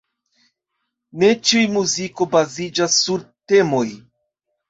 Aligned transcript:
Ne 1.23 1.27
ĉiu 1.49 1.67
muziko 1.75 2.27
baziĝas 2.31 2.97
sur 3.03 3.27
temoj. 3.53 3.85